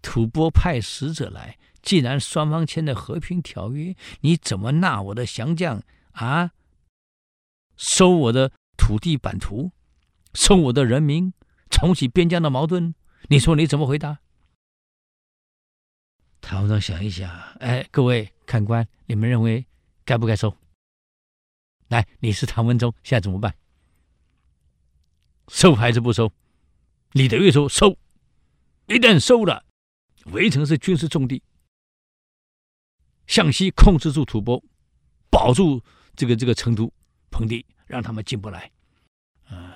[0.00, 5.82] 吐蕃派使者来，既然双方签了和平条约，你怎么纳我的降将
[6.12, 6.52] 啊？
[7.76, 9.72] 收我的土地版图，
[10.32, 11.32] 收我的人民，
[11.68, 12.94] 重启边疆的矛盾？
[13.28, 14.20] 你说你怎么回答？
[16.46, 19.64] 唐文宗想一想，哎，各位看官，你们认为
[20.04, 20.54] 该不该收？
[21.88, 23.56] 来，你是唐文宗，现在怎么办？
[25.48, 26.30] 收还是不收？
[27.12, 27.96] 李德裕说收，
[28.86, 29.64] 一旦收了，
[30.26, 31.42] 围城是军事重地，
[33.26, 34.62] 向西控制住吐蕃，
[35.30, 35.82] 保住
[36.14, 36.92] 这个这个成都
[37.30, 38.70] 盆地，让他们进不来。
[39.46, 39.74] 啊，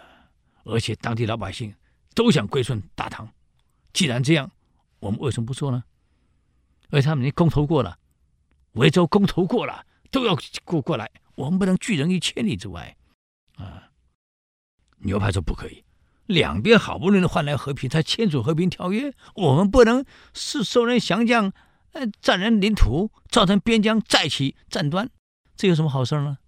[0.65, 1.75] 而且当地老百姓
[2.15, 3.27] 都想归顺大唐。
[3.95, 4.51] 既然这样，
[5.01, 5.83] 我们为什么不做呢？
[6.91, 7.99] 而且他们已经公投过了，
[8.73, 12.97] 维州公投过了，都要过过来，我们不能拒人于千里之外
[13.57, 13.91] 啊！
[14.99, 15.85] 牛排说不可以，
[16.27, 21.53] 两边好不容易换来和平，才签署和平条约，我们不能是受人降将，
[21.93, 25.11] 呃，占人领土，造成边疆再起战端，
[25.57, 26.39] 这有什么好事呢？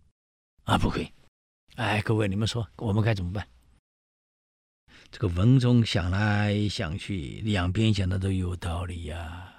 [0.65, 1.13] 啊，不可以！
[1.77, 3.47] 哎，各位，你们说我们该怎么办？
[5.11, 9.50] 这个文中想来想去，两边想的都有道理呀、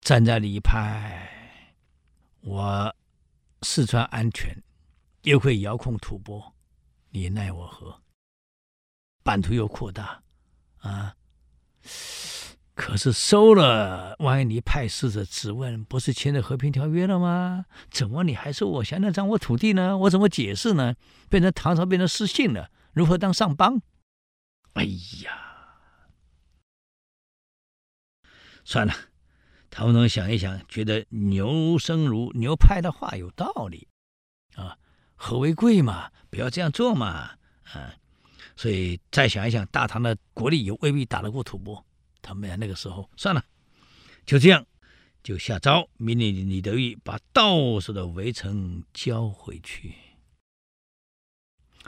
[0.00, 1.76] 站在李派，
[2.40, 2.96] 我
[3.62, 4.62] 四川安全，
[5.22, 6.52] 又会遥控吐蕃，
[7.10, 8.00] 你奈我何？
[9.22, 10.22] 版图又扩大，
[10.78, 11.14] 啊！
[12.74, 17.66] 可是收了，万一你派使者质问，不是签了和平条约了吗？
[17.90, 19.98] 怎么你还说我想要掌握土地呢？
[19.98, 20.96] 我怎么解释呢？
[21.28, 23.82] 变成唐朝变成失信了，如何当上邦？
[24.72, 24.84] 哎
[25.22, 26.08] 呀，
[28.64, 29.09] 算了。
[29.70, 33.86] 唐文宗想一想，觉得牛生如牛派的话有道理，
[34.56, 34.76] 啊，
[35.14, 37.94] 和为贵嘛，不要这样做嘛，啊，
[38.56, 41.84] 所以再想一想，大唐的国力也未必打得过吐蕃，
[42.20, 43.44] 他们俩那个时候算了，
[44.26, 44.66] 就这样，
[45.22, 49.94] 就下诏命令李德裕把到手的围城交回去，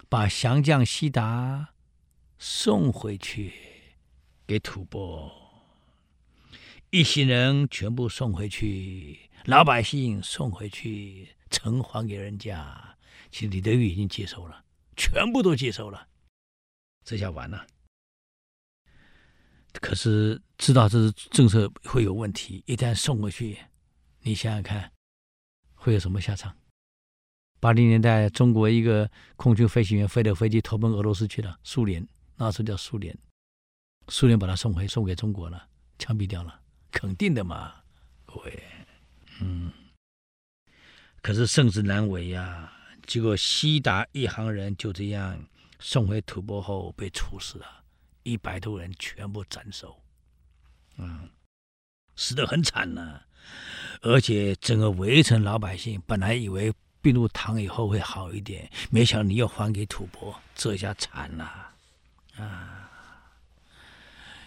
[0.09, 1.71] 把降将西达
[2.39, 3.53] 送回去
[4.47, 5.42] 给吐蕃。
[6.95, 12.99] 一行人全部送回去，老百姓送回去，城还给人家。
[13.31, 14.63] 其实李德裕已经接收了，
[14.95, 16.07] 全部都接收了，
[17.03, 17.67] 这下完了。
[19.81, 23.57] 可是知道这是政策会有问题，一旦送回去，
[24.21, 24.93] 你想想看，
[25.73, 26.55] 会有什么下场？
[27.59, 33.17] 八零年代，中国一个空军飞行员飞的飞机投奔俄罗斯去了，苏联那时候叫苏联，
[34.09, 36.61] 苏联把他送回送给中国了，枪毙掉了。
[36.93, 37.75] 肯定的嘛，
[38.27, 38.63] 各位，
[39.41, 39.73] 嗯，
[41.23, 42.71] 可是胜之难为呀、
[43.07, 45.43] 结果西达一行人就这样
[45.81, 47.67] 送回吐蕃后被处死了，
[48.23, 50.01] 一百多人全部斩首，
[50.99, 51.29] 嗯，
[52.15, 53.23] 死得很惨呢、
[54.03, 61.73] 而且整个围城老百姓本来以为并入唐以后会好一点，没想到你又还给吐蕃，这下惨了，
[62.37, 62.91] 啊，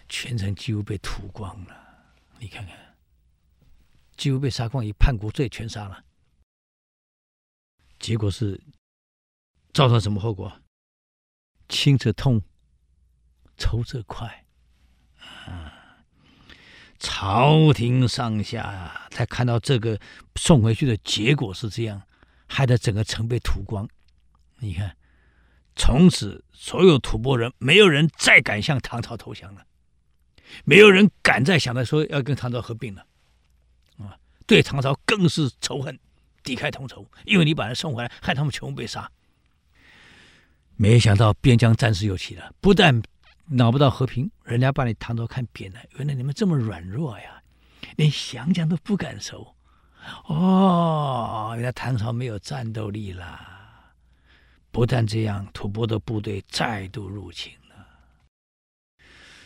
[0.07, 1.84] 全城几乎被屠光了。
[2.45, 2.95] 你看看，
[4.15, 6.05] 几乎被杀光，以叛国罪全杀了。
[7.97, 8.61] 结果是
[9.73, 10.61] 造成什么后果？
[11.67, 12.39] 亲者痛，
[13.57, 14.45] 仇者快。
[15.17, 16.03] 啊！
[16.99, 19.99] 朝廷上下才看到这个
[20.35, 22.03] 送回去的结果是这样，
[22.47, 23.89] 害得整个城被屠光。
[24.59, 24.95] 你看，
[25.75, 29.65] 从此所有吐蕃人没有人再敢向唐朝投降了。
[30.63, 33.05] 没有人敢再想着说要跟唐朝合并了，
[33.97, 35.99] 啊，对唐朝更是仇恨，
[36.43, 39.09] 敌忾同仇，因为你把人送回来，害他们全部被杀。
[40.75, 43.01] 没想到边疆战事又起了，不但
[43.45, 45.79] 拿不到和平，人家把你唐朝看扁了。
[45.97, 47.41] 原来你们这么软弱呀，
[47.95, 49.55] 连降将都不敢收。
[50.25, 53.39] 哦，原来唐朝没有战斗力了。
[54.71, 57.53] 不但这样，吐蕃的部队再度入侵。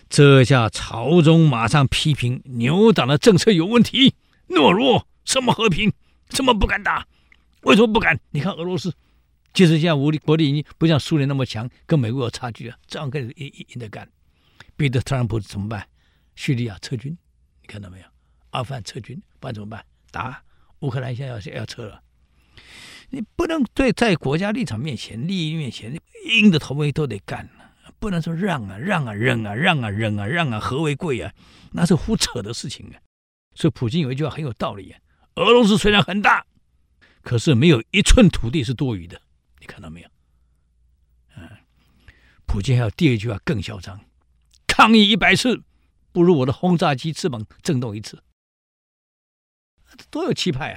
[0.10, 4.16] 这下朝中马上批评牛党的政策有问题，
[4.48, 5.94] 懦弱，什么和平，
[6.32, 7.06] 什么不敢打，
[7.62, 8.20] 为什么不敢？
[8.32, 8.92] 你看俄罗斯，
[9.54, 14.10] 即使现在武力国力已经不像苏联那么强，跟美国有差距啊，这样跟人硬硬的干，
[14.76, 15.88] 逼得特朗普怎么办？
[16.36, 17.16] 叙利亚撤军，
[17.62, 18.06] 你看到没有？
[18.50, 19.86] 阿富汗撤军，不然怎么办？
[20.10, 20.42] 打
[20.80, 22.02] 乌克兰现在要要撤了，
[23.12, 25.96] 你不能对在国家立场面前、利益面前，
[26.32, 27.48] 硬着头皮都得干。
[28.00, 31.34] 不能说让啊让啊忍啊让啊忍啊让啊和为贵啊，
[31.74, 32.96] 那是胡扯的事情啊！
[33.56, 35.00] 所以普京有一句话很有道理啊：
[35.36, 36.46] 俄罗斯虽然很大，
[37.22, 39.22] 可是没有一寸土地是多余的。
[39.60, 40.10] 你看到没有？
[41.36, 41.50] 嗯，
[42.46, 44.00] 普京还有第二句话更嚣张：
[44.66, 45.62] 抗议一百次，
[46.14, 48.24] 不如我的轰炸机翅膀震动一次。
[50.10, 50.72] 多有气派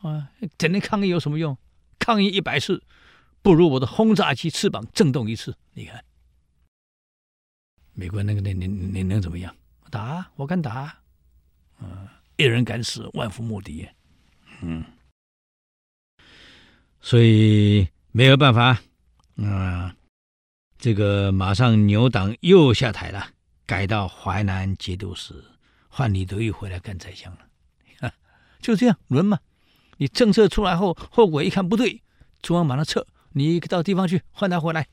[0.00, 0.10] 啊！
[0.10, 1.56] 啊，整天抗议有什么用？
[2.00, 2.82] 抗议一百次，
[3.40, 5.56] 不如我的轰炸机翅膀震动一次。
[5.74, 6.04] 你看。
[7.98, 9.52] 美国那个那你你能怎么样？
[9.90, 10.96] 打，我敢打。
[11.80, 13.88] 嗯，一人敢死，万夫莫敌。
[14.62, 14.84] 嗯，
[17.00, 18.66] 所以没有办法。
[18.66, 18.80] 啊、
[19.34, 19.96] 嗯，
[20.78, 23.30] 这个马上牛党又下台了，
[23.66, 25.34] 改到淮南节度使，
[25.88, 28.12] 换李德裕回来干宰相了。
[28.62, 29.40] 就这样轮嘛。
[29.96, 32.00] 你政策出来后，后果一看不对，
[32.42, 34.86] 中央马上撤，你到地方去换他回来。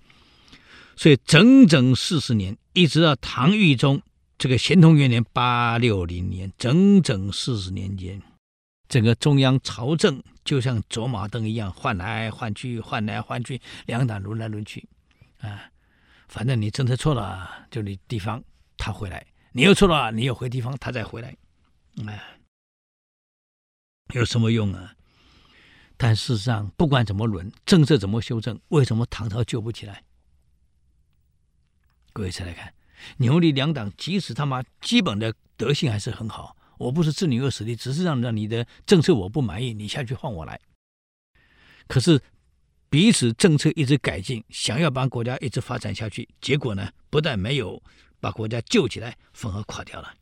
[0.96, 4.02] 所以整整四十年，一直到唐懿宗
[4.38, 8.22] 这个咸通元年八六零年，整整四十年间，
[8.88, 14.88] 整个中央朝政就像走马灯一样，换来换去，换来换去，两党轮来轮去，
[15.40, 15.70] 啊，
[16.28, 18.44] 反正你政策错了，就你地方
[18.78, 19.20] 他回来；
[19.52, 21.36] 你又错了，你又回地方，他再回来，
[22.06, 22.24] 啊，
[24.14, 24.94] 有什么用啊？
[25.98, 30.04] 但事实上，不管怎么轮，政策怎么修正，为什么唐朝救不起来？
[32.16, 32.74] 各位再来看，
[33.18, 40.58] 牛李两党，即使他妈基本的德性还是很好，我不是置你饿死地，只是让让你的政策我不满意，你下去换我来。
[41.88, 42.22] 可是
[42.90, 47.84] 彼此政策一直改进，想要把国家一直发展下去，结果呢，不但没有
[48.22, 50.16] 把国家救起来，反而垮掉了。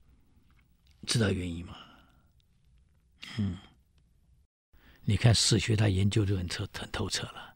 [1.06, 1.78] 知道原因吗？
[3.38, 3.56] 嗯。
[5.04, 7.53] 你看史学，他研究就很透很透彻了。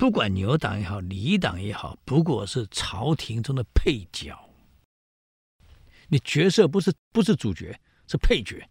[0.00, 4.34] 不管牛党也好，李党也好，不过是朝廷中的配角。
[6.08, 7.78] 你角色不是不是主角，
[8.08, 8.66] 是配角，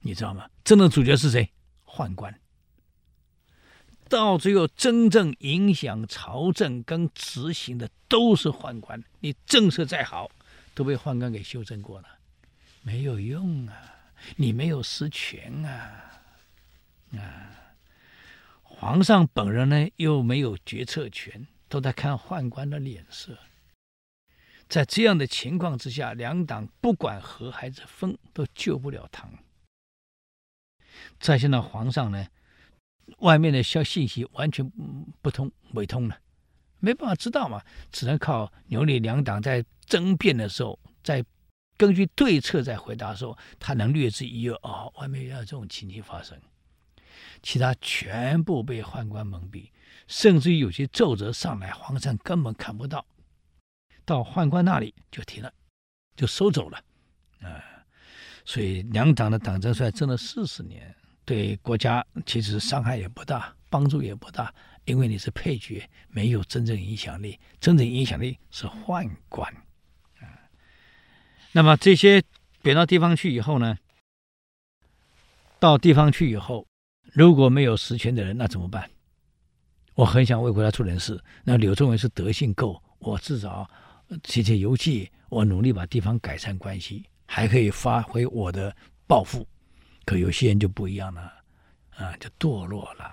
[0.00, 0.46] 你知道吗？
[0.62, 1.50] 真正的主角是谁？
[1.86, 2.38] 宦官。
[4.06, 9.02] 到最后，真正影响朝政跟执行的都是宦官。
[9.20, 10.30] 你政策再好，
[10.74, 12.08] 都被宦官给修正过了，
[12.82, 13.74] 没有用啊！
[14.36, 16.20] 你没有实权啊！
[17.16, 17.50] 啊，
[18.80, 23.36] 皇上本人呢又没有决策权，都在看宦官的脸色。
[24.70, 29.30] 在这样的情况之下，两党不管和还是分，都救不了唐。
[31.18, 32.26] 再现在皇上呢，
[33.18, 34.66] 外面的消信息完全
[35.20, 36.18] 不通，未通了，
[36.78, 37.62] 没办法知道嘛，
[37.92, 41.22] 只能靠牛李两党在争辩的时候，在
[41.76, 44.54] 根据对策在回答的时候，他能略知一二。
[44.62, 46.40] 哦，外面要有这种情形发生。
[47.42, 49.70] 其他全部被宦官蒙蔽，
[50.06, 53.04] 甚至于有些奏折上来，皇上根本看不到，
[54.04, 55.52] 到宦官那里就停了，
[56.14, 56.78] 就收走了，
[57.40, 57.64] 啊、
[58.44, 69.50] 所以两党的党争衰争了四十年，对国家其实伤害也不大，帮助也不大，因为你是配角，没有真正影响力，真正影响力是宦官，
[70.18, 70.28] 啊、
[71.52, 72.22] 那么这些
[72.60, 73.78] 贬到地方去以后呢，
[75.58, 76.66] 到地方去以后。
[77.12, 78.88] 如果没有实权的人，那怎么办？
[79.94, 81.20] 我很想为国家做点事。
[81.44, 83.68] 那柳宗元是德性够，我至少
[84.24, 88.74] 写写游记，我努力把地方改善关系，还可以发挥我的
[89.06, 89.46] 抱负。
[90.04, 91.20] 可有些人就不一样了，
[91.96, 93.04] 啊，就堕落了，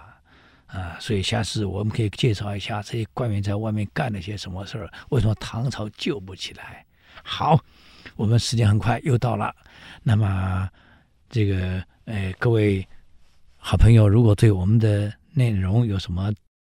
[0.68, 6.86] 啊，所以下次我们可以介绍一下这些官员在外面干了些什么事儿，为什么唐朝救不起来？
[7.24, 7.60] 好，
[8.16, 9.54] 我们时间很快又到了，
[10.04, 10.70] 那么
[11.30, 12.88] 这个，呃，各位。
[13.70, 16.32] 好朋友，如果对我们的内容有什么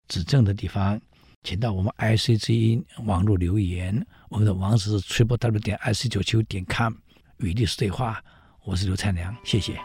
[0.08, 1.00] 指正的地方，
[1.44, 4.04] 请到我们 IC 之音网络留言。
[4.30, 6.92] 我们的网址是 triple w 点 ic 九七点 com，
[7.38, 8.20] 与历史对话。
[8.66, 9.80] 我是刘灿良，谢谢。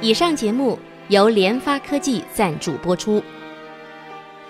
[0.00, 0.76] 以上节目
[1.06, 3.22] 由联发科技赞助播出。